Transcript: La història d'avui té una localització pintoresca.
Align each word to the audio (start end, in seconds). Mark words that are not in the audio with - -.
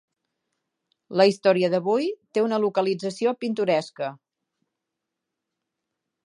La 1.19 1.27
història 1.31 1.69
d'avui 1.73 2.07
té 2.37 2.43
una 2.45 2.59
localització 2.63 3.35
pintoresca. 3.45 4.11